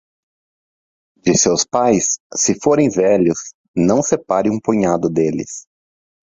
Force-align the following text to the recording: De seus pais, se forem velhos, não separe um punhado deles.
De 1.21 1.37
seus 1.37 1.63
pais, 1.63 2.17
se 2.33 2.55
forem 2.59 2.89
velhos, 2.89 3.53
não 3.77 4.01
separe 4.01 4.49
um 4.49 4.59
punhado 4.59 5.07
deles. 5.11 5.67